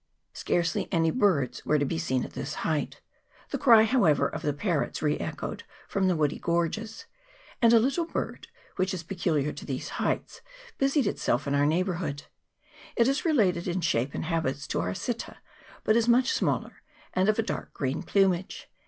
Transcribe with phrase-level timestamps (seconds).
[0.33, 3.01] Scarcely any birds were to be seen at this height:
[3.51, 7.05] the cry, however, of the parrots re echoed from the woody gorges;
[7.61, 10.41] and a little bird, which is peculiar to these heights,
[10.79, 12.23] busied itself in our neighbourhood;
[12.95, 15.37] it is related in shape and habits to our Sitta,
[15.83, 16.81] but is much smaller,
[17.13, 18.71] and of a dark green plumage.